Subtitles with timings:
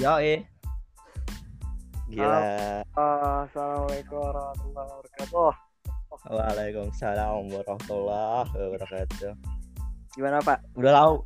[0.00, 0.40] Yo eh.
[2.08, 2.40] Gila.
[3.44, 5.52] Assalamualaikum warahmatullahi wabarakatuh.
[6.24, 9.32] Waalaikumsalam warahmatullahi wabarakatuh.
[10.16, 10.64] Gimana Pak?
[10.80, 11.20] Udah lama,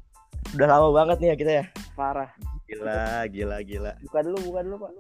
[0.59, 1.65] udah lama banget nih ya kita ya.
[1.95, 2.35] Parah.
[2.67, 3.93] Gila, gila, gila.
[4.11, 4.93] Buka dulu, buka dulu Pak.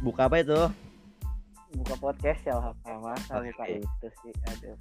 [0.00, 0.60] Buka apa itu?
[1.84, 2.72] Buka podcast ya lah.
[2.96, 3.52] Masa Oke.
[3.52, 4.32] buka itu sih.
[4.48, 4.76] Aduh.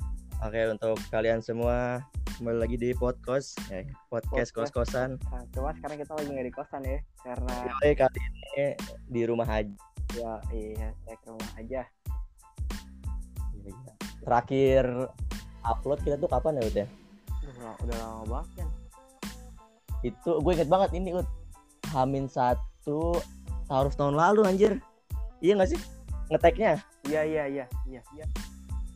[0.48, 2.00] Oke untuk kalian semua
[2.42, 4.74] kembali lagi di podcast, ya, podcast Podcast.
[4.74, 5.22] kos-kosan.
[5.30, 8.66] Nah, cuma sekarang kita lagi nggak di kosan ya, karena Yoi, kali ini
[9.14, 9.70] di rumah aja.
[10.18, 11.82] ya iya saya ke rumah aja.
[14.26, 14.86] Terakhir
[15.62, 16.88] upload kita tuh kapan ya Ut ya?
[17.46, 18.70] Udah, udah lama banget kan.
[20.02, 21.30] Itu gue inget banget ini Ut.
[21.94, 23.22] Hamin satu
[23.70, 24.82] taruh tahun lalu anjir.
[25.46, 25.82] Iya gak sih?
[26.34, 26.82] Ngeteknya.
[27.06, 28.26] Iya iya iya iya iya.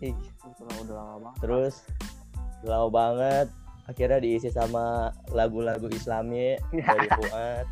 [0.02, 0.17] Ih,
[0.50, 1.45] Udah, udah lama banget.
[1.45, 1.86] Terus
[2.64, 3.48] lama banget
[3.86, 7.66] akhirnya diisi sama lagu-lagu Islami dari Fuad.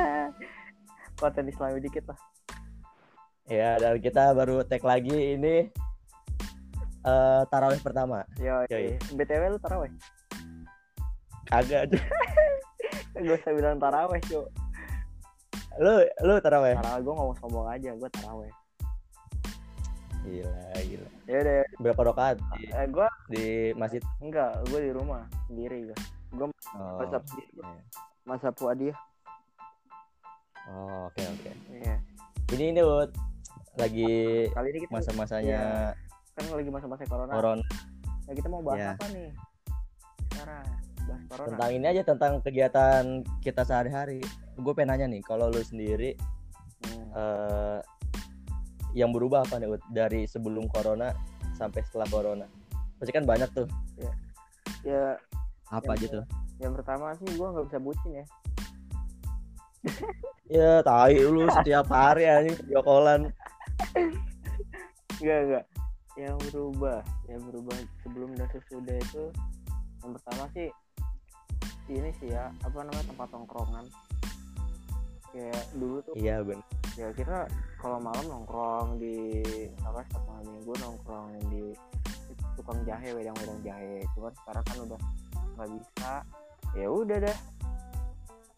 [1.20, 2.18] konten Islami dikit lah.
[3.50, 5.68] Ya, dan kita baru tag lagi ini
[7.00, 8.24] eh tarawih pertama.
[8.40, 8.96] Yo, Yoi.
[9.16, 9.92] BTW lu taraweh?
[11.48, 11.92] Kagak.
[13.16, 14.46] Gue usah bilang taraweh, cuy.
[15.80, 15.94] lu
[16.24, 16.76] lu tarawih.
[16.78, 18.52] Taraweh gue ngomong sombong aja, gue taraweh.
[20.20, 21.08] Gila, gila.
[21.24, 24.02] Ya udah, Berapa rakaat di, eh, gue di masjid?
[24.18, 25.98] enggak, gue di rumah sendiri gue.
[26.30, 27.66] Gue Oh, WhatsApp iya.
[28.22, 28.94] masa puadiah.
[30.66, 31.50] Oh, oke oke.
[31.72, 31.96] Iya.
[32.50, 33.10] Ini ini Ut,
[33.74, 34.10] lagi
[34.48, 35.94] Kali ini kita masa-masanya
[36.30, 37.32] kan lagi masa-masa corona.
[37.32, 37.64] corona.
[38.24, 38.90] Nah, kita mau bahas Iya.
[38.94, 39.28] apa nih?
[40.30, 40.64] Sekarang
[41.00, 41.48] bahas corona.
[41.48, 43.02] Tentang ini aja tentang kegiatan
[43.40, 44.20] kita sehari-hari.
[44.54, 46.14] Gue pengen nanya nih, kalau lu sendiri
[46.80, 47.08] Hmm.
[47.12, 47.78] eh
[48.96, 49.82] yang berubah apa nih Ut?
[49.90, 51.14] dari sebelum corona
[51.54, 52.46] sampai setelah corona
[52.98, 53.68] pasti kan banyak tuh
[54.80, 55.12] Ya,
[55.68, 56.24] apa Yang aja tuh
[56.60, 58.24] yang pertama sih gue nggak bisa bucin ya.
[60.60, 63.32] ya tai lu setiap hari anjing video callan
[65.20, 65.64] Enggak enggak.
[66.20, 69.24] Yang berubah, yang berubah sebelum dan sesudah itu
[70.04, 70.68] yang pertama sih
[71.88, 73.84] ini sih ya apa namanya tempat tongkrongan.
[75.32, 77.48] Kayak dulu tuh iya bener ya kita
[77.80, 79.40] kalau malam nongkrong di
[79.80, 81.72] apa setiap malam minggu nongkrong di
[82.60, 84.04] tukang jahe wedang-wedang jahe.
[84.12, 85.00] Cuman sekarang kan udah
[85.56, 86.12] nggak bisa.
[86.76, 87.38] Ya udah dah.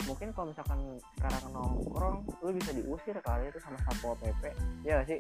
[0.03, 4.51] Mungkin kalau misalkan sekarang nongkrong lu bisa diusir kali itu sama satpol pp
[4.83, 5.19] ya gak sih?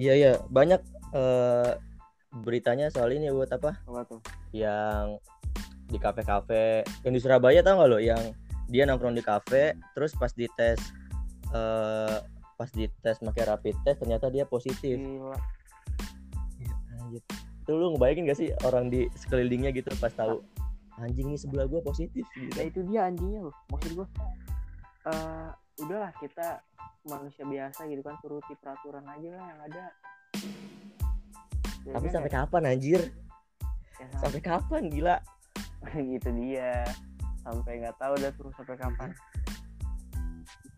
[0.00, 0.32] Iya iya.
[0.48, 0.80] Banyak
[1.12, 1.76] eh
[2.40, 3.76] beritanya soal ini buat apa?
[3.84, 4.24] Apa tuh?
[4.56, 5.20] Yang
[5.92, 6.88] di kafe-kafe.
[7.04, 8.00] Yang di Surabaya tau gak lo?
[8.00, 8.32] Yang
[8.72, 10.80] dia nongkrong di kafe terus pas dites
[11.54, 12.18] eh
[12.54, 15.38] pas dites pakai rapid test ternyata dia positif gila
[17.04, 17.20] Anjir.
[17.64, 20.40] Itu lu ngebayangin gak sih orang di sekelilingnya gitu pas tahu
[21.00, 22.54] anjing nih sebelah gua positif gitu.
[22.54, 24.06] nah itu dia anjingnya loh maksud gua
[25.10, 25.50] eh
[25.82, 26.62] udahlah kita
[27.04, 29.84] manusia biasa gitu kan turuti peraturan aja lah yang ada
[31.84, 32.36] Ya Tapi kan sampai ya?
[32.40, 33.00] kapan anjir?
[34.00, 35.16] Ya, sampai Sampai kapan gila?
[36.16, 36.80] gitu dia
[37.44, 39.10] sampai nggak tahu udah terus sampai kapan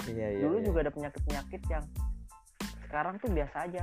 [0.06, 0.43] Iya iya.
[0.43, 0.65] dulu iya.
[0.65, 1.84] juga ada penyakit penyakit yang
[2.87, 3.83] sekarang tuh biasa aja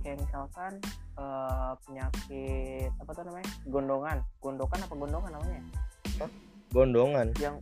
[0.00, 0.72] kayak misalkan
[1.14, 5.62] eh, penyakit apa tuh namanya gondongan gondokan apa gondongan namanya
[6.68, 7.56] gondongan, yang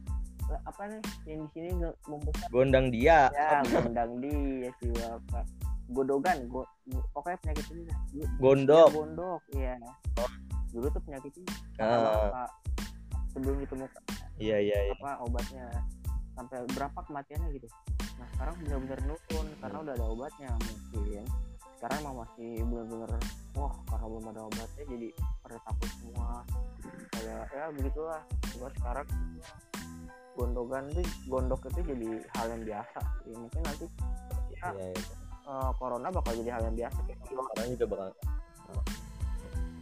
[0.46, 1.70] eh, apa nih yang di sini
[2.06, 3.30] membesar gondang dia.
[3.30, 5.46] ya gondang dia sih apa
[5.86, 7.82] godogan go, go- pokoknya penyakit ini.
[8.10, 8.88] Dulu- Gondok.
[8.90, 9.74] ya, gondok iya
[10.74, 11.46] dulu tuh penyakit ini
[11.78, 12.02] kata Ah.
[12.02, 12.48] bapak
[13.30, 14.02] sebelum ditemukan
[14.36, 14.94] Iya iya iya.
[14.98, 15.64] apa obatnya
[16.36, 17.68] sampai berapa kematiannya gitu
[18.16, 21.24] nah sekarang benar-benar nurun karena udah ada obatnya mungkin
[21.76, 23.10] sekarang emang masih benar-benar
[23.52, 25.08] wah karena belum ada obatnya jadi
[25.44, 26.28] pada takut semua
[27.12, 28.22] kayak ya begitulah
[28.52, 29.06] cuma sekarang
[30.36, 33.86] gondogan tuh gondok itu jadi hal yang biasa ya, mungkin nanti
[34.52, 35.04] ya, Iya iya.
[35.48, 36.98] eh, corona bakal jadi hal yang biasa
[37.32, 38.08] Orang juga bakal.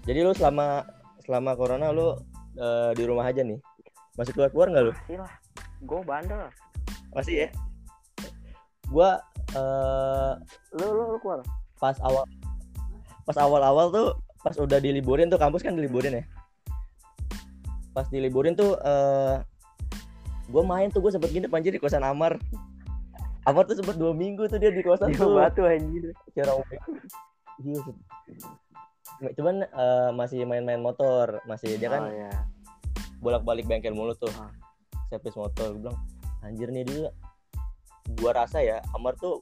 [0.04, 0.84] Jadi lu selama
[1.24, 2.14] selama corona lu
[2.54, 3.58] eh, di rumah aja nih.
[4.14, 4.92] Masih keluar keluar nggak lu?
[4.94, 5.32] masih lah
[5.84, 6.42] gue bandel
[7.10, 7.48] Masih ya.
[8.94, 9.18] Gua
[9.58, 10.32] eh,
[10.78, 11.42] lu lu, lu keluar.
[11.82, 12.24] pas awal
[13.26, 14.08] pas awal-awal tuh
[14.46, 16.24] pas udah diliburin tuh kampus kan diliburin ya?
[17.90, 19.42] Pas diliburin tuh eh
[20.44, 22.36] gue main tuh gue sempet nginep anjir di kosan Amar.
[23.48, 25.40] Amar tuh sempet dua minggu tuh dia di kosan di tuh.
[25.40, 26.12] batu anjir.
[26.36, 26.52] Kira
[29.22, 32.30] Iya, cuman eh, masih main-main motor masih dia kan oh, ya.
[33.22, 34.30] bolak-balik bengkel mulu tuh.
[34.36, 34.50] Ah.
[35.08, 35.98] servis motor gue bilang
[36.42, 37.08] anjir nih dulu
[38.20, 39.40] gua rasa ya Amar tuh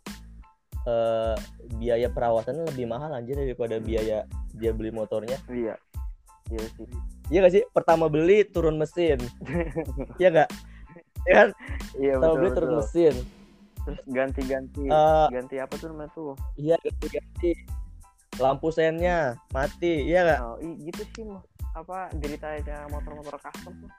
[0.87, 1.37] eh,
[1.79, 5.39] biaya perawatannya lebih mahal anjir daripada biaya dia beli motornya.
[5.49, 5.75] Iya.
[6.51, 6.87] Iya sih.
[7.33, 7.65] Iya gak sih?
[7.73, 9.19] Pertama beli turun mesin.
[10.21, 10.51] Iya gak?
[11.23, 11.49] ya kan?
[11.97, 12.81] Iya sama betul, beli turun betul.
[12.83, 13.15] mesin.
[13.83, 14.85] Terus ganti-ganti.
[14.87, 16.35] Eh, ganti apa tuh namanya tuh?
[16.59, 17.53] Iya ganti-ganti.
[18.41, 20.41] Lampu sennya mati iya nggak?
[20.41, 21.25] Oh, gitu sih
[21.73, 23.93] apa ceritanya motor-motor custom tuh.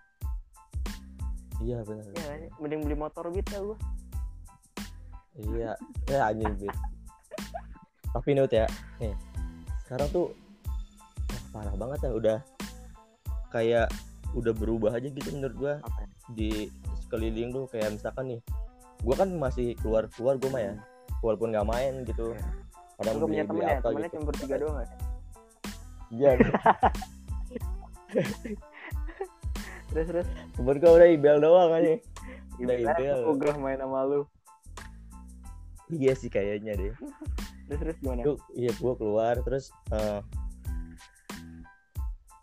[1.63, 3.77] Iya benar Iya mending beli motor gitu gua
[5.37, 5.71] iya.
[6.09, 6.75] Ya anjing Bit.
[8.13, 8.67] tapi nih Ut, ya.
[9.01, 9.13] Nih.
[9.85, 10.27] Sekarang tuh
[11.29, 12.37] wah, parah banget ya udah
[13.49, 13.87] kayak
[14.33, 15.73] udah berubah aja gitu menurut gua.
[15.81, 16.07] Apa ya?
[16.31, 16.71] di
[17.03, 18.39] sekeliling tuh kayak misalkan nih
[19.03, 20.73] gua kan masih keluar keluar gua mah ya.
[21.25, 22.33] Walaupun nggak main gitu.
[22.33, 22.45] Iya.
[22.93, 24.15] kadang Lu punya temen ya temennya gitu.
[24.15, 24.89] cuma bertiga doang gak
[26.13, 26.31] iya.
[29.93, 30.27] Terus terus.
[30.53, 31.93] Temen gua udah ibel doang aja
[32.61, 33.17] Udah ibel.
[33.29, 34.21] ogah main sama lu
[35.93, 36.93] iya sih kayaknya deh.
[37.69, 38.21] Terus terus gimana?
[38.53, 40.21] Iya gua keluar terus eh,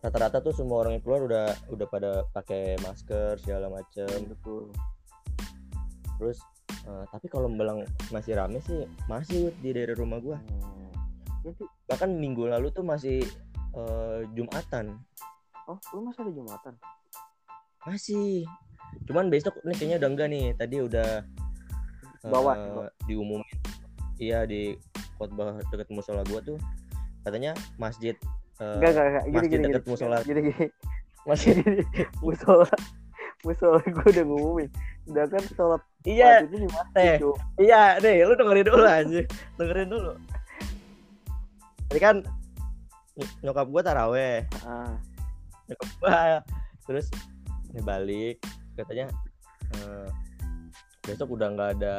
[0.01, 4.09] rata-rata tuh semua orang yang keluar udah udah pada pakai masker segala macem.
[4.27, 4.73] Betul.
[6.17, 6.39] Terus
[6.89, 10.39] eh, tapi kalau Malang masih rame sih masih di daerah rumah gua.
[10.41, 10.69] Hmm.
[11.89, 13.25] bahkan minggu lalu tuh masih
[13.77, 14.97] eh, jumatan.
[15.69, 16.75] Oh lu masih ada jumatan?
[17.89, 18.45] Masih.
[19.07, 20.47] Cuman besok nih kayaknya udah enggak nih.
[20.57, 21.09] Tadi udah
[22.25, 22.89] Bawah, bawah.
[23.09, 23.49] diumumin.
[24.21, 24.77] Iya di
[25.17, 26.61] khotbah dekat musola gua tuh
[27.25, 28.17] katanya masjid
[28.61, 29.25] eh, enggak enggak enggak.
[29.25, 29.93] Gini masjid gini dekat gini.
[29.93, 30.17] musola.
[30.25, 30.67] Gini gini.
[31.29, 31.55] Masjid.
[31.61, 31.83] Gini
[32.25, 32.69] musola
[33.45, 34.69] musola gue udah ngumumin.
[35.09, 36.45] Sedangkan sholat iya.
[36.45, 37.17] Jumat itu di masjid.
[37.21, 37.37] Cuk.
[37.57, 39.25] iya deh lu dengerin dulu anjir
[39.57, 40.13] dengerin dulu.
[41.89, 42.17] Tadi kan
[43.17, 44.45] ny- nyokap gua taraweh.
[44.65, 44.97] Ah.
[45.69, 46.45] Nyokap gua
[46.85, 47.07] terus
[47.87, 48.43] balik
[48.75, 49.07] katanya
[49.79, 50.09] eh,
[51.11, 51.95] besok udah nggak ada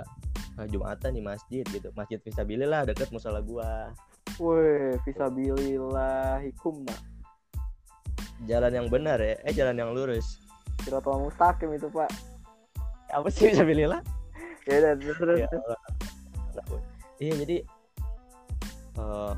[0.57, 3.91] eh, jumatan di masjid gitu masjid Fisabilillah deket musola gua
[4.39, 6.95] Woi, fisabilillah hikumna.
[8.47, 10.39] jalan yang benar ya eh jalan yang lurus
[10.81, 12.09] Siratul mustaqim itu, Pak.
[13.11, 14.01] apa sih Fisabilillah
[14.63, 15.39] Ya udah terus terus.
[15.41, 15.49] Ya
[17.19, 17.57] iya jadi
[18.97, 19.33] eh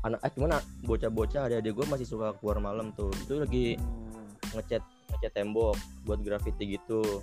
[0.00, 3.66] anak eh cuman ah, bocah-bocah ada adik gue masih suka keluar malam tuh itu lagi
[3.78, 4.26] Hmm.
[4.56, 4.82] ngecat
[5.12, 7.22] ngecat tembok buat graffiti gitu.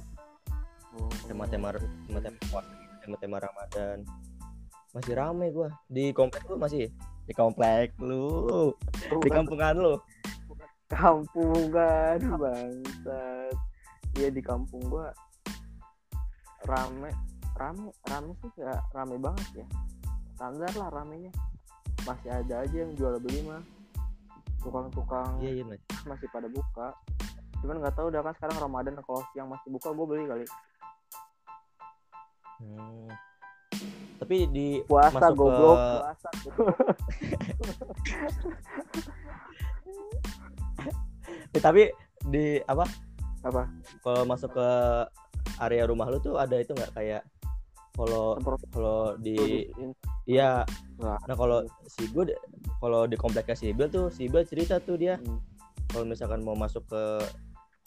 [1.28, 1.75] Tema-tema
[2.07, 2.74] tema-tema puasa,
[3.04, 3.98] tema-tema Ramadan.
[4.95, 5.69] Masih rame gua.
[5.92, 6.88] Di komplek lu masih?
[7.28, 8.72] Di komplek lu.
[8.95, 9.94] Di Bukan kampungan lu?
[10.88, 13.56] Kampungan bangsat.
[14.16, 15.12] Iya di kampung gua
[16.66, 17.12] rame.
[17.57, 19.68] Rame rame sih ya rame banget ya.
[20.40, 21.33] Standar lah ramenya.
[22.07, 23.62] Masih ada aja yang jual beli mah.
[24.63, 25.83] Tukang-tukang iya iya Mas.
[26.07, 26.95] masih pada buka.
[27.60, 30.45] Cuman nggak tahu udah kan sekarang Ramadan kalau siang masih buka gue beli kali
[32.57, 33.07] Hmm.
[34.18, 36.30] tapi di puasa masuk goblok ke puasa
[41.56, 41.89] eh, tapi
[42.27, 42.83] di apa
[43.45, 43.69] apa
[44.01, 44.69] kalau masuk ke
[45.62, 47.24] area rumah lu tuh ada itu nggak kayak
[47.98, 48.38] kalau
[48.69, 49.98] kalau di produce
[50.30, 50.62] iya
[50.98, 51.19] Nggak.
[51.30, 51.57] nah kalau
[51.89, 52.33] si gue
[52.77, 55.42] kalau di kompleknya si Ibil tuh si Ibil cerita tuh dia Hmm.
[55.89, 57.04] kalau misalkan mau masuk ke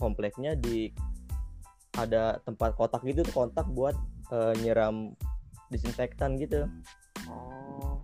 [0.00, 0.90] kompleknya di
[1.94, 3.94] ada tempat kotak gitu tuh kontak buat
[4.30, 5.14] eh, nyiram
[5.70, 6.66] disinfektan gitu.
[7.30, 8.02] Oh.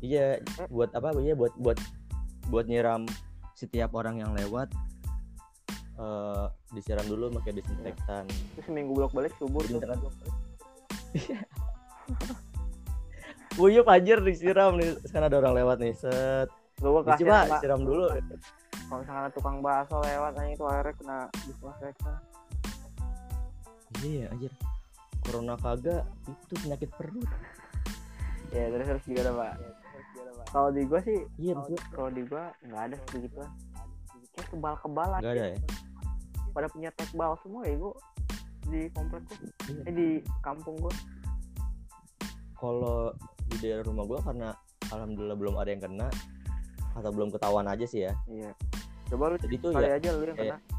[0.00, 0.40] Iya
[0.72, 1.12] buat apa?
[1.20, 1.76] Iya buat buat
[2.48, 3.04] buat nyiram
[3.52, 4.72] setiap orang yang lewat
[6.00, 8.24] eh disiram dulu pakai disinfektan.
[8.56, 10.00] Terus seminggu bolak balik subur misalkan-
[13.60, 14.96] Wuyup anjir disiram nih.
[15.04, 16.48] Sekarang ada orang lewat nih set.
[16.80, 18.08] Gue kasih coba siram dulu.
[18.08, 22.16] Kalau misalkan ada tukang bakso lewat aja itu akhirnya kena disinfektan.
[24.00, 24.52] Iya anjir
[25.30, 27.30] corona kagak itu penyakit perut.
[28.50, 29.54] Ya terus terus gimana pak?
[30.50, 31.54] Kalau di gua sih iya
[31.94, 33.38] kalau di gua nggak ada sih gitu.
[34.34, 35.58] Kayak kebal kebalan nggak ada ya?
[36.50, 37.94] Pada punya tekbal semua ya gua
[38.66, 39.38] di komplek gua.
[39.70, 39.82] Iya.
[39.86, 40.08] eh di
[40.42, 40.94] kampung gua.
[42.58, 43.14] Kalau
[43.46, 44.50] di daerah rumah gua karena
[44.90, 46.10] alhamdulillah belum ada yang kena
[46.98, 48.12] atau belum ketahuan aja sih ya.
[48.26, 48.50] Iya.
[49.14, 50.78] Coba lu jadi tuh kali ya aja lu yang kayak- kena.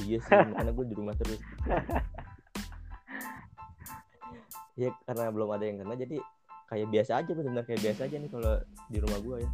[0.00, 1.40] Iya sih makanya gue di rumah terus
[4.80, 6.16] Iya karena belum ada yang kena jadi
[6.72, 8.52] kayak biasa aja benar kayak biasa aja nih kalau
[8.88, 9.50] di rumah gua ya.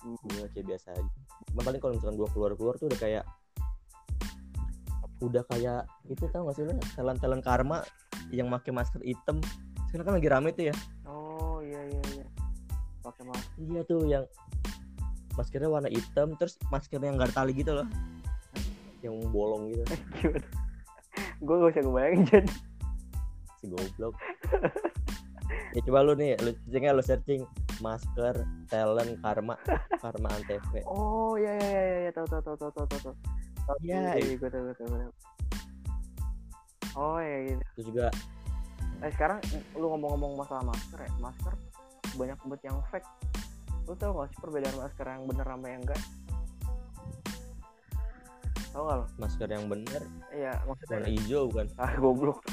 [0.00, 0.16] Hmm.
[0.32, 1.12] Iya kayak biasa aja.
[1.52, 3.24] Cuman paling kalau misalkan gua keluar keluar tuh udah kayak
[5.22, 7.84] udah kayak itu tau gak sih lo talent talent karma
[8.32, 9.44] yang pakai masker hitam.
[9.92, 10.74] Sekarang kan lagi rame tuh ya.
[11.04, 12.26] Oh iya iya iya.
[13.04, 13.52] Pakai masker.
[13.60, 14.24] Iya tuh yang
[15.36, 17.86] maskernya warna hitam terus maskernya yang gak ada tali gitu loh.
[19.04, 19.84] Yang bolong gitu.
[21.44, 22.50] Gua gak usah ngebayangin jadi
[23.62, 24.18] si goblok.
[25.72, 27.42] Ya coba lu nih lu searching lu searching.
[27.80, 29.54] Masker talent karma.
[29.98, 33.14] Karma antv oh iya iya iya iya tahu tahu tahu tahu tahu tahu.
[33.82, 35.12] Iya, iya gue tahu gue tahu gue tahu.
[36.92, 38.06] oh ya gitu terus juga
[39.00, 39.40] eh sekarang
[39.80, 41.54] lu ngomong-ngomong masalah masker ya masker
[42.20, 43.08] banyak banget yang fake.
[43.88, 46.02] Lu tau gak sih perbedaan masker yang bener sama yang enggak?
[48.76, 50.02] Tau gak lo masker yang bener?
[50.30, 51.66] Iya maksudnya warna hijau bukan?
[51.80, 52.44] Ah goblok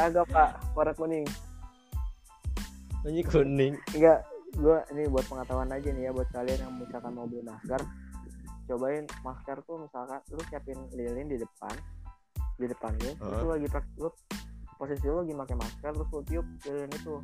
[0.00, 0.50] kagak pak.
[0.72, 1.26] Warna kuning.
[3.04, 3.76] Ini kuning.
[3.92, 4.24] Enggak
[4.56, 7.78] gua ini buat pengetahuan aja nih ya buat kalian yang misalkan mau beli masker
[8.66, 11.70] cobain masker tuh misalkan lu siapin lilin di depan
[12.58, 14.10] di depan lu terus lu lagi lu
[14.74, 17.14] posisi lu lagi pakai masker terus lu tiup lilin itu.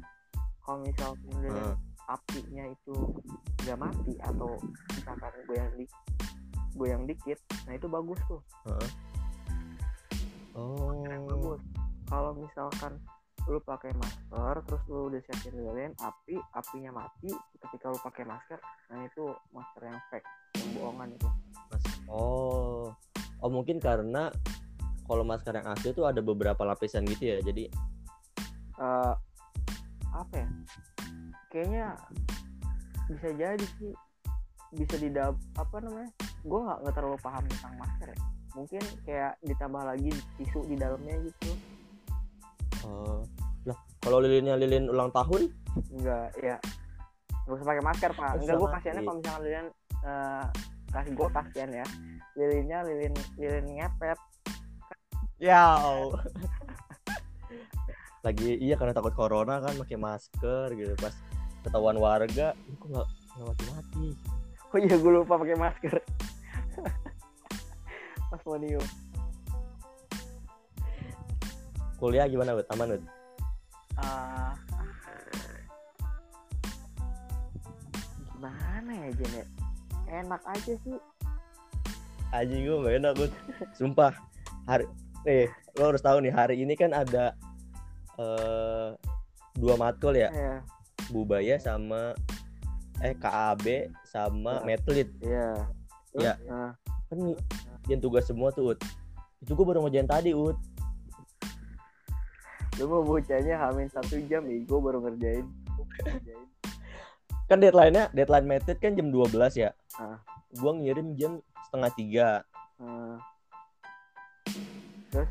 [0.63, 1.77] Kalau misalkan lilin Heeh.
[2.07, 2.95] apinya itu
[3.67, 4.51] nggak mati atau
[4.95, 5.85] misalkan goyang di
[6.79, 8.41] goyang dikit nah itu bagus tuh.
[8.71, 8.91] Heeh.
[10.55, 11.03] oh.
[11.27, 12.99] bagus kalau misalkan
[13.47, 17.31] lu pakai masker terus lu udah siapin lilin api apinya mati
[17.63, 18.59] ketika lu pakai masker
[18.91, 20.27] nah itu masker yang fake
[20.59, 21.29] yang bohongan itu.
[21.71, 22.91] Mas- oh.
[23.39, 24.35] Oh mungkin karena
[25.07, 27.71] kalau masker yang asli itu ada beberapa lapisan gitu ya jadi
[28.77, 29.15] Eh
[30.13, 30.49] apa ya?
[31.49, 31.87] Kayaknya
[33.09, 33.93] bisa jadi sih
[34.77, 36.11] bisa didap apa namanya?
[36.45, 38.19] Gue nggak terlalu paham tentang masker ya.
[38.53, 41.76] Mungkin kayak ditambah lagi tisu di dalamnya gitu
[42.87, 43.27] oh.
[43.67, 45.51] Lah kalau lilinnya lilin ulang tahun?
[45.91, 46.57] Enggak ya
[47.47, 48.27] nggak usah pakai masker pak.
[48.27, 49.67] Nggak enggak gue kasihannya kalau misalkan lilin
[50.07, 50.47] eh
[50.95, 51.87] kasih gue kasihan ya.
[52.39, 54.19] Lilinnya lilin lilin ngepet.
[55.43, 55.75] Ya
[58.27, 60.95] lagi iya karena takut corona kan pakai masker gitu.
[60.99, 61.15] Pas
[61.63, 64.07] ketahuan warga "Ini kok nggak nggak mati mati
[64.77, 65.97] oh iya gue lupa pakai masker.
[68.31, 68.61] Pas mau
[71.97, 72.67] kuliah gimana Wud?
[72.71, 73.03] aman Wud?
[73.97, 74.53] Ah.
[78.37, 79.45] gimana ya Jen ya?
[80.23, 80.99] enak aja sih
[82.35, 83.13] Anjing gue gak enak.
[83.79, 84.11] Sumpah
[84.67, 84.85] hari
[85.23, 85.47] nih
[85.79, 87.33] lo harus tahu nih hari ini kan ada
[88.19, 88.91] eh
[89.57, 90.61] dua matkul ya ya
[91.11, 92.13] Bubaya sama
[92.99, 94.65] eh KAB sama Ya.
[94.67, 95.51] Metlit iya
[96.17, 96.33] Ya.
[96.49, 96.73] Nah,
[97.13, 97.19] kan
[97.93, 98.79] yang tugas semua tuh Ud.
[99.45, 100.57] itu gue baru ngerjain tadi Ud
[102.77, 105.47] lu mau bocahnya hamin satu jam nih gue baru ngerjain.
[107.49, 109.71] Kan deadline-nya deadline Metlit kan jam 12 ya.
[109.97, 110.21] Ah.
[110.57, 112.29] gue ngirim jam setengah tiga.
[112.81, 113.21] Nah,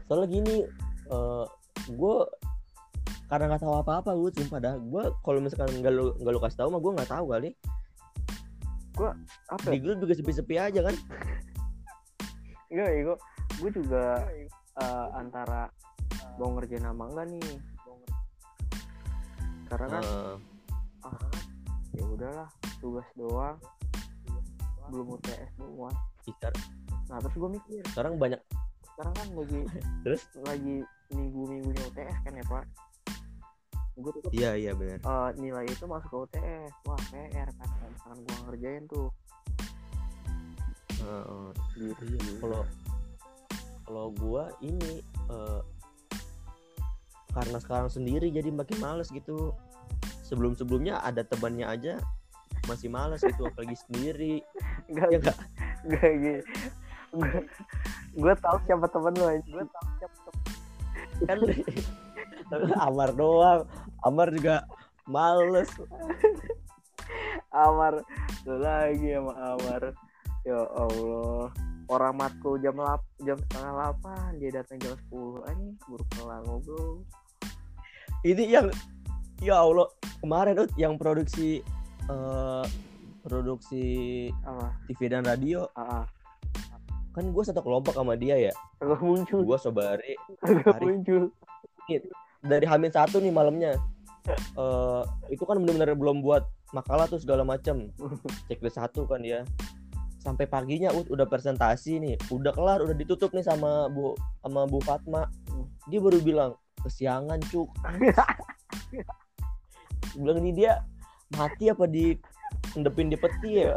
[0.06, 0.58] soalnya gini
[1.12, 1.46] eh
[1.90, 2.16] gue
[3.25, 4.75] karena nggak tahu apa-apa gue sumpah dah.
[4.82, 7.50] Gue kalau misalkan nggak lu nggak lu kasih tahu mah gue nggak tahu kali.
[9.52, 9.68] Apa?
[9.70, 9.82] Di ya?
[9.84, 10.96] gue juga sepi-sepi aja kan?
[12.74, 13.18] Enggak ya gue
[13.62, 14.04] gue juga
[14.82, 15.70] eh, antara
[16.39, 17.51] mau ngerjain apa enggak nih?
[19.65, 20.36] Karena kan Heeh.
[21.08, 21.30] ah,
[21.96, 22.50] ya udahlah
[22.80, 23.58] tugas doang.
[24.92, 25.89] Belum UTS semua.
[27.10, 27.82] Nah terus gue mikir.
[27.89, 28.42] Sekarang banyak
[28.96, 29.60] sekarang kan lagi
[30.08, 30.24] Terus?
[30.48, 30.75] lagi
[31.12, 32.63] minggu minggunya UTS kan ya pak?
[33.96, 38.18] Gue tuh iya iya benar eh, nilai itu masuk ke UTS wah PR kan misalkan
[38.24, 39.08] gue ngerjain tuh.
[41.06, 41.48] Heeh.
[41.75, 42.04] gitu.
[42.08, 42.63] Iya, kalau
[43.86, 45.62] kalau gua ini eh,
[47.36, 49.51] karena sekarang sendiri jadi makin males gitu.
[50.24, 51.94] Sebelum sebelumnya ada temannya aja
[52.65, 54.42] masih males gitu apalagi sendiri.
[54.89, 55.38] Enggak ya enggak
[55.86, 56.44] enggak gitu
[58.15, 60.44] gue tahu siapa temen lo gue tahu siapa temen
[61.25, 61.39] kan
[62.77, 63.65] Amar doang.
[64.06, 64.68] Amar juga
[65.10, 65.70] males.
[67.50, 68.06] Amar
[68.46, 69.84] lu lagi sama Amar.
[70.46, 71.50] Ya Allah.
[71.89, 77.06] Orang matkul jam lap jam setengah delapan dia datang jam sepuluh ini baru kelar ngobrol
[78.25, 78.67] ini yang
[79.38, 79.86] ya Allah
[80.17, 81.62] kemarin Ut, yang produksi
[82.10, 82.65] eh,
[83.22, 83.86] produksi
[84.41, 84.74] apa?
[84.89, 85.70] TV dan radio.
[85.77, 86.10] Ah.
[87.15, 88.53] kan gue satu kelompok sama dia ya?
[88.84, 89.48] Agak muncul.
[89.48, 90.84] Gue sobari Arif.
[90.84, 91.24] muncul.
[92.44, 93.79] Dari Hamin satu nih malamnya.
[94.60, 96.44] Eh itu kan benar-benar belum buat
[96.75, 97.88] makalah tuh segala macam
[98.51, 99.48] checklist satu kan dia.
[100.20, 102.20] Sampai paginya Ut, udah presentasi nih.
[102.27, 104.12] Udah kelar udah ditutup nih sama bu
[104.44, 105.32] sama Bu Fatma.
[105.88, 106.51] Dia baru bilang
[106.86, 107.70] kesiangan cuk.
[110.15, 110.86] Bilang ini dia
[111.34, 112.13] mati apa di
[112.77, 113.75] endepin di peti ya?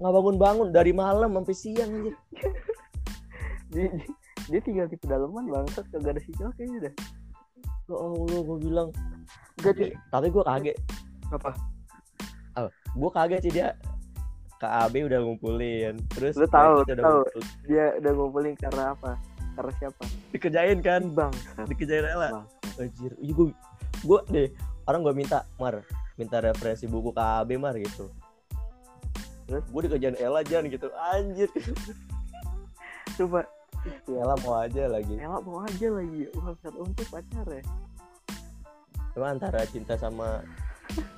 [0.00, 2.12] Nggak bangun bangun dari malam sampai siang aja
[3.66, 3.90] dia,
[4.48, 5.84] dia- tinggal di pedalaman bangsat.
[5.92, 6.94] Kagak ada sinyal kayaknya dah.
[7.86, 8.88] Ya Allah gue bilang.
[9.60, 9.74] Gak
[10.08, 10.76] tapi gue kaget.
[11.34, 11.50] Apa?
[12.96, 13.76] Gue kaget sih dia.
[14.56, 16.00] KAB udah ngumpulin.
[16.16, 17.20] Terus Lu tahu, United udah tahu.
[17.20, 17.42] ngumpul.
[17.68, 19.12] dia udah ngumpulin karena apa
[19.56, 20.02] karena siapa?
[20.30, 21.02] Dikerjain kan?
[21.16, 23.12] Bangsat dikerjain bangsat anjir.
[23.16, 23.46] Iya gue
[24.04, 24.48] gue deh
[24.84, 25.80] orang gue minta mar
[26.20, 28.12] minta referensi buku KAB mar gitu.
[29.48, 29.64] Terus?
[29.64, 30.92] gue dikerjain Ella Jan gitu.
[30.92, 31.48] Anjir.
[33.16, 33.48] Coba.
[34.10, 35.14] Ella mau aja lagi.
[35.16, 36.28] Ella mau aja lagi.
[36.36, 37.64] Bangsat untuk pacar ya?
[39.16, 40.44] Cuma antara cinta sama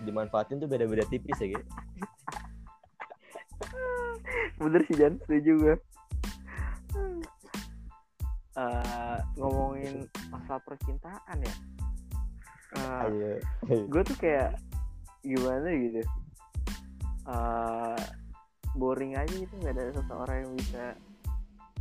[0.07, 1.67] dimanfaatin tuh beda-beda tipis ya gitu
[4.59, 5.15] bener sih Jan.
[5.25, 5.75] Setuju gue
[8.57, 11.55] Eh, ngomongin masalah percintaan ya.
[12.69, 13.31] Eh, ayo
[13.89, 14.57] gue tuh kayak
[15.21, 16.01] gimana gitu?
[17.29, 18.01] Eh
[18.75, 20.85] boring aja gitu nggak ada seseorang yang bisa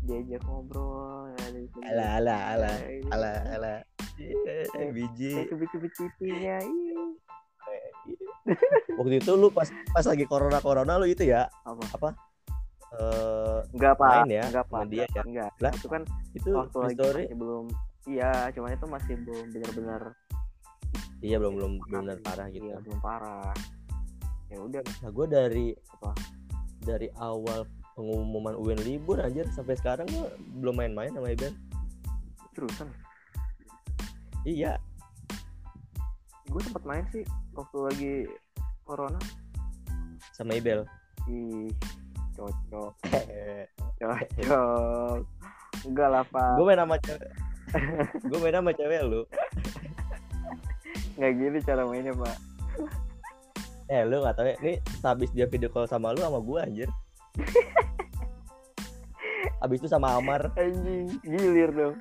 [0.02, 3.10] diajak ngobrol nggak ada bisa ala ala ala gitu.
[3.12, 3.74] ala ala
[4.18, 5.46] Eh, biji.
[5.46, 7.14] cubit-cubit pipinya ih.
[8.98, 12.16] waktu itu lu pas pas lagi corona corona lu itu ya apa
[12.98, 14.12] eh enggak pak.
[14.26, 14.90] Main ya enggak sama pak.
[14.90, 15.52] dia enggak, enggak.
[15.62, 16.02] Lah, itu kan
[16.34, 17.24] itu waktu lagi story?
[17.26, 17.66] masih belum
[18.08, 20.02] iya cuman itu masih belum benar-benar
[21.20, 22.66] iya belum belum benar parah gitu.
[22.66, 23.54] iya, belum parah.
[24.48, 24.82] Ya udah.
[25.04, 26.12] Nah gue dari Apa?
[26.88, 27.68] dari awal
[28.00, 30.28] pengumuman UN libur aja sampai sekarang gue
[30.62, 31.52] belum main-main sama Iben
[32.56, 32.90] terusan?
[34.48, 34.80] Iya.
[36.48, 38.14] Gue sempat main sih waktu lagi
[38.88, 39.20] corona.
[40.32, 40.88] Sama Ibel.
[41.28, 41.68] Ih
[42.38, 42.94] cocok.
[43.98, 45.18] Cocok.
[45.90, 46.54] Enggak lah pak.
[46.62, 47.32] Gue main sama cewek.
[48.30, 49.22] Gue main sama cewek lu.
[51.18, 52.38] Nggak gini cara mainnya pak.
[53.90, 56.90] Eh lu nggak tahu ya ini habis dia video call sama lu sama gue anjir.
[59.58, 60.54] Habis itu sama Amar.
[60.54, 61.96] Anjing gilir dong.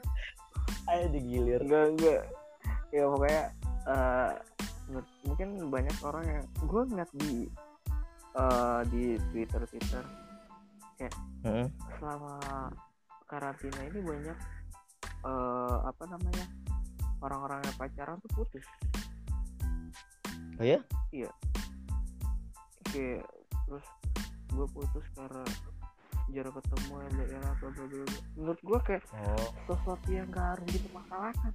[0.92, 1.64] Ayo digilir.
[1.64, 2.22] Enggak enggak
[2.94, 3.42] ya pokoknya
[3.90, 4.30] eh,
[4.88, 7.32] menurut- mungkin banyak orang yang gue ngeliat di
[8.36, 10.04] eh, di twitter twitter
[10.96, 11.66] Heeh.
[12.00, 12.40] selama
[13.28, 14.38] karantina ini banyak
[15.26, 16.46] eh, apa namanya
[17.20, 18.66] orang-orang yang pacaran tuh putus.
[20.56, 20.80] Oh ya
[22.96, 23.28] kayak
[23.66, 23.86] terus
[24.56, 25.44] gue putus karena
[26.32, 26.94] jarak ketemu
[27.28, 28.04] ya bla bla bla.
[28.34, 29.50] menurut gue kayak oh.
[29.70, 31.52] sesuatu yang gak harus dipermasalahkan.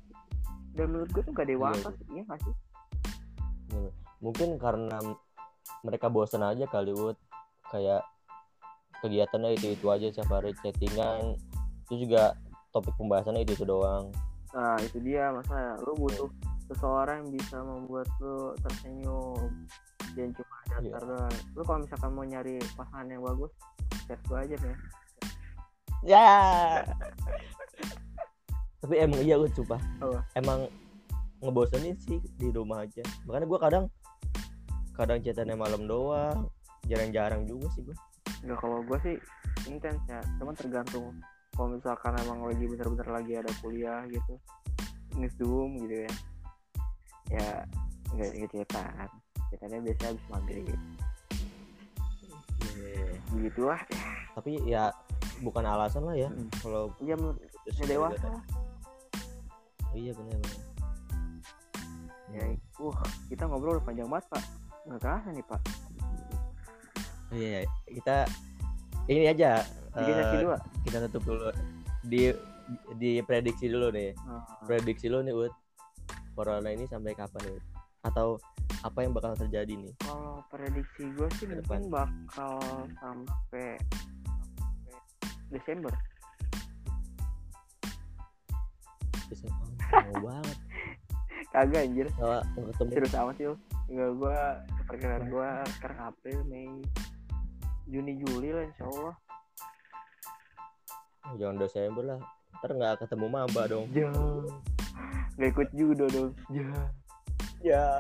[0.72, 2.56] Dan menurut gue tuh gak dewasa Iya, sih iya gak sih?
[4.22, 4.98] Mungkin karena
[5.82, 7.18] mereka bosan aja kali Wood
[7.74, 8.06] kayak
[9.02, 11.36] kegiatannya itu itu aja setiap hari chattingan
[11.90, 12.38] itu juga
[12.72, 14.14] topik pembahasannya itu itu doang.
[14.56, 15.76] Nah itu dia masalah.
[15.84, 16.30] Lu butuh
[16.72, 19.68] seseorang yang bisa membuat lu tersenyum.
[20.16, 21.36] Dan cuma datar doang.
[21.58, 23.52] Lu kalau misalkan mau nyari pasangan yang bagus
[24.08, 24.78] chat gue aja nih
[26.04, 26.30] ya.
[28.82, 30.20] Tapi emang iya gue coba Apa?
[30.34, 30.66] emang
[31.42, 33.06] ngebosenin sih di rumah aja.
[33.30, 33.86] Makanya gue kadang
[34.98, 36.50] kadang chatannya malam doang.
[36.90, 37.96] Jarang-jarang juga sih gue
[38.42, 39.16] Enggak kalau gue sih
[39.70, 40.22] intens ya.
[40.42, 41.16] Cuman tergantung
[41.54, 44.34] kalau misalkan emang lagi bener-bener lagi ada kuliah gitu
[45.18, 46.14] nge-zoom gitu ya.
[47.32, 47.50] Ya
[48.12, 49.10] enggak gitu cetan
[49.52, 50.80] cetannya biasanya habis maghrib.
[53.32, 53.82] Gitu lah
[54.32, 54.92] tapi ya
[55.44, 56.30] bukan alasan lah ya.
[56.32, 56.50] Mm.
[56.64, 57.16] kalau ya
[57.68, 58.28] ya dewasa.
[58.28, 58.44] Lah.
[59.92, 60.72] iya benar benar
[62.32, 62.44] ya
[62.80, 64.44] uh kita ngobrol udah panjang banget pak.
[64.88, 65.62] Nggak kerasa nih pak.
[65.62, 65.91] Oh,
[67.32, 68.28] iya kita
[69.10, 69.64] ini aja
[70.40, 70.58] dua?
[70.86, 71.50] kita tutup dulu.
[72.06, 72.32] Di
[72.96, 74.16] di prediksi dulu nih.
[74.16, 75.54] Nah, prediksi lu nih Ud.
[76.32, 77.60] Corona ini sampai kapan nih?
[78.08, 78.40] Atau
[78.82, 79.94] apa yang bakal terjadi nih?
[80.02, 82.56] Kalau prediksi gue sih Ke mungkin bakal
[82.98, 83.76] sampai
[85.52, 85.92] Desember.
[89.92, 90.58] Oh, mau banget.
[91.52, 92.08] Kagak anjir.
[92.16, 92.40] Kalau
[92.72, 93.56] ketemu serius amat sih lu
[93.92, 94.40] Enggak gue
[94.88, 96.80] perkiraan gue sekarang April Mei
[97.92, 99.16] Juni Juli lah insya Allah.
[101.36, 102.20] Jangan Desember lah.
[102.64, 103.86] Ntar nggak ketemu maba dong.
[103.92, 104.48] Jangan
[105.36, 106.32] Gak ikut judo dong.
[106.48, 106.88] Jangan
[107.60, 108.00] ya.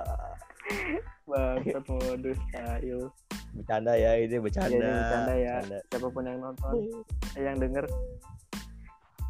[1.28, 3.12] Bangsat modus tayo
[3.52, 4.72] bercanda ya ini bercanda.
[4.72, 5.54] Iya, ini bercanda ya.
[5.60, 5.78] Bercanda.
[5.92, 6.74] Siapa pun yang nonton
[7.36, 7.86] eh, Yang denger.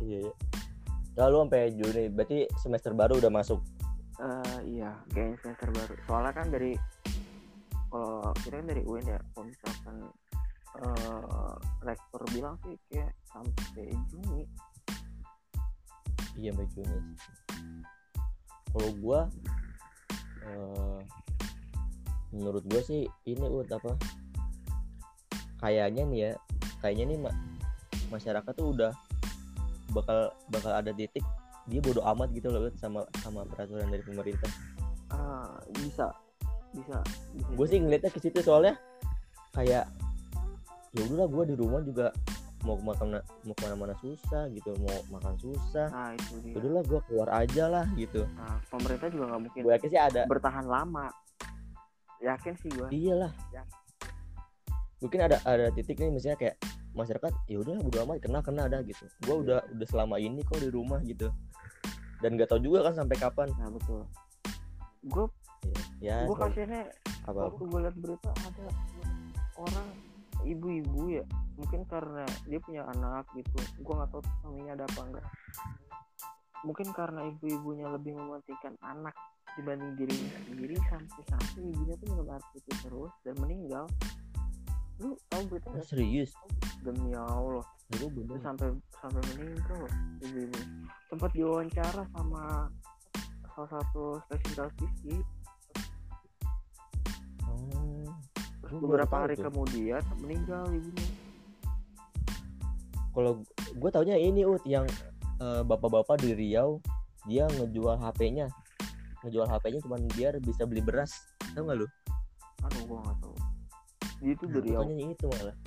[0.02, 0.34] Iya iya.
[1.18, 3.60] Kalau sampai Juni berarti semester baru udah masuk?
[4.22, 5.94] Eh Iya kayaknya semester baru.
[6.06, 6.72] Soalnya kan dari
[7.92, 9.96] Kalau kita kan dari UIN ya Kalau misalkan
[10.80, 14.48] eh Rektor bilang sih kayak Sampai Juni.
[16.40, 17.00] Iya sampai Juni
[18.72, 19.20] kalau gua
[20.48, 21.00] eh,
[22.32, 24.00] menurut gua sih ini Ud apa?
[25.60, 26.32] Kayaknya nih ya
[26.80, 27.40] kayaknya nih ma-
[28.10, 28.92] masyarakat tuh udah
[29.92, 31.22] bakal bakal ada titik
[31.70, 34.52] dia bodoh amat gitu loh sama sama peraturan dari pemerintah.
[35.12, 36.10] Ah, Bisa
[36.72, 37.04] Bisa,
[37.36, 38.80] bisa gue sih ngeliatnya ke situ soalnya
[39.52, 39.92] kayak
[40.92, 42.12] ya udahlah gue di rumah juga
[42.62, 45.90] mau makan mau ke mana-mana susah gitu mau makan susah.
[45.90, 46.54] Nah itu dia.
[46.62, 48.22] Udahlah gue keluar aja lah gitu.
[48.38, 50.22] Nah pemerintah juga nggak mungkin gue yakin sih ada.
[50.30, 51.10] bertahan lama.
[52.22, 53.34] Yakin sih gue iyalah.
[53.50, 53.66] Ya.
[55.02, 56.62] mungkin ada ada titik nih misalnya kayak
[56.94, 59.10] masyarakat ya udah bodo amat kena kena ada gitu.
[59.26, 61.34] Gue udah udah selama ini kok di rumah gitu.
[62.22, 63.50] Dan gak tau juga kan sampai kapan.
[63.58, 64.06] Nah betul.
[65.10, 65.26] Gue
[65.98, 66.84] ya gue selalu- kasihannya
[67.26, 68.66] apa waktu gue liat berita ada
[69.58, 69.88] orang
[70.46, 71.24] ibu-ibu ya
[71.62, 73.58] mungkin karena dia punya anak gitu.
[73.82, 75.28] Gue nggak tahu suaminya ada apa enggak.
[76.62, 79.14] Mungkin karena ibu-ibunya lebih mementingkan anak
[79.60, 83.86] dibanding dirinya sendiri sampai-sampai ibunya tuh air putih terus dan meninggal.
[85.02, 86.32] Lu tahu berita nggak serius?
[86.86, 87.66] Demi allah.
[87.92, 88.68] Itu itu bener sampai
[89.02, 89.82] sampai meninggal
[90.24, 90.60] ibu-ibu.
[91.10, 92.70] Sempat diwawancara sama
[93.52, 95.16] salah satu stasiun televisi
[98.80, 99.52] beberapa hari tuh.
[99.52, 101.10] kemudian meninggal ibunya.
[103.12, 103.44] Kalau
[103.76, 104.88] gue taunya ini ut yang
[105.44, 106.80] eh, bapak-bapak di Riau
[107.28, 108.50] dia ngejual HP-nya
[109.22, 111.14] ngejual HP-nya cuma biar bisa beli beras.
[111.54, 111.88] Tau gak lu?
[112.66, 113.36] Aduh gua nggak tahu.
[114.22, 114.82] Itu Nah, dari Riau.
[114.82, 115.58] pokoknya itu malah.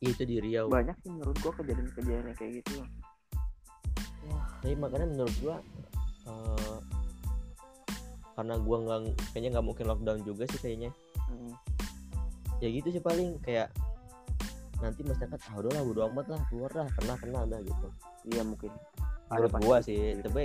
[0.00, 0.66] Iya, itu di Riau.
[0.68, 2.72] Banyak sih menurut gua kejadian-kejadian kayak gitu.
[4.24, 5.56] Ya tapi makanya menurut gua
[6.24, 6.78] eh,
[8.34, 9.00] karena gua nggak
[9.32, 10.90] kayaknya nggak mungkin lockdown juga sih kayaknya.
[11.28, 11.52] Mm,
[12.64, 13.68] ya gitu sih paling kayak
[14.80, 17.88] nanti masyarakat ah udahlah bodo amat lah keluar lah kena kena dah gitu.
[18.32, 18.72] Iya mungkin.
[19.28, 19.88] Menurut pasti gua gitu.
[19.92, 20.00] sih.
[20.24, 20.44] tapi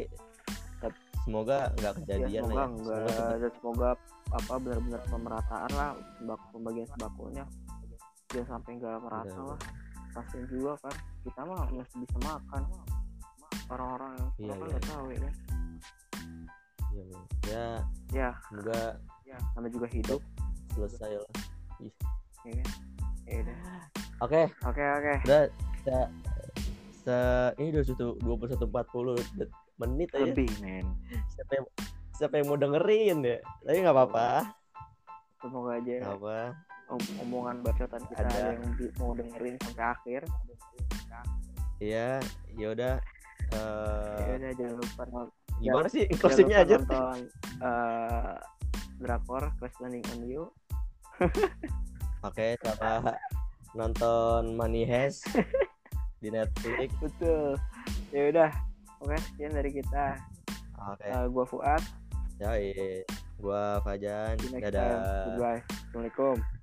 [0.84, 2.68] tep- semoga nggak ya, kejadian semoga lah ya.
[2.68, 3.90] enggak Semoga dan semoga
[4.30, 7.44] apa benar-benar pemerataan lah sembako pembagian sembakonya
[8.30, 9.60] jangan sampai nggak merata Benar, lah.
[10.14, 12.62] kasian juga kan kita mah masih bisa makan.
[13.70, 14.66] Orang-orang yang Iya, kan iya.
[14.68, 15.34] nggak tahu ya kan?
[16.90, 17.06] Ya,
[17.48, 17.66] ya
[18.12, 18.30] ya.
[18.50, 18.82] semoga
[19.56, 20.22] namanya juga hidup.
[20.70, 21.32] selesai lah
[22.46, 22.68] ya kan?
[23.30, 23.58] Ya udah.
[24.26, 24.42] Oke.
[24.68, 25.14] Oke oke.
[25.26, 25.44] Udah
[25.82, 25.96] se,
[27.08, 27.18] se
[27.62, 29.16] ini udah satu dua puluh satu empat puluh
[29.80, 30.28] menit aja.
[30.28, 30.88] Lebih men.
[31.32, 31.66] Siapa yang
[32.16, 33.38] siapa yang mau dengerin ya?
[33.64, 34.30] Tapi nggak apa-apa.
[35.40, 36.38] Semoga aja nggak apa
[36.90, 38.60] om- omongan bacotan kita Ada.
[38.60, 38.62] yang
[39.00, 40.22] mau dengerin sampai akhir.
[41.80, 42.20] Ya
[42.60, 43.00] ya udah
[43.50, 45.04] ya eh udah jangan lupa
[45.64, 46.76] gimana sih closingnya aja?
[46.76, 47.20] nonton
[47.64, 48.36] eh,
[49.00, 50.44] drakor Crash Landing on You
[52.28, 53.16] oke sama
[53.76, 55.28] nonton Money Heist
[56.24, 56.90] di Netflix.
[57.00, 57.56] Betul.
[58.12, 58.52] Ya udah
[59.04, 60.20] oke sekian dari kita.
[60.80, 61.06] Oke.
[61.06, 61.84] Eh, gua Fuad.
[62.40, 62.56] Ya
[63.40, 65.36] gua Fajan dadah.
[65.36, 65.62] goodbye.
[65.92, 66.59] Assalamualaikum